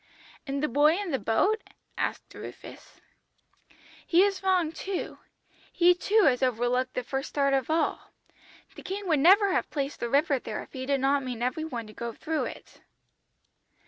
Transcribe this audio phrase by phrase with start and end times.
[0.47, 1.61] "'And the boy in the boat?'
[1.95, 2.99] asked Rufus.
[4.03, 5.19] "'He is wrong too,
[5.71, 8.11] he too has overlooked the first start of all.
[8.75, 11.65] The King would never have placed the river there if He did not mean every
[11.65, 12.81] one to go through it.'